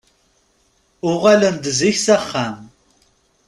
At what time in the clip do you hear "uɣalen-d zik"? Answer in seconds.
1.09-1.97